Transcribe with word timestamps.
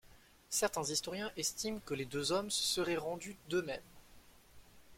Certains 0.49 0.85
historiens 0.85 1.31
estiment 1.37 1.79
que 1.85 1.93
les 1.93 2.05
deux 2.05 2.31
hommes 2.31 2.49
se 2.49 2.63
seraient 2.63 2.97
rendus 2.97 3.37
d'eux-mêmes. 3.49 3.79